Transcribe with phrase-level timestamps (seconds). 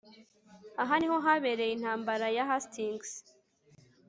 [0.81, 3.09] aha niho habereye intambara ya hastings